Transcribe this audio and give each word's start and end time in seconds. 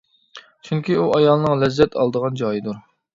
چۈنكى 0.69 0.95
ئۇ 1.01 1.03
ئايالنىڭ 1.17 1.61
لەززەت 1.65 1.99
ئالىدىغان 1.99 2.41
جايىدۇر. 2.43 2.81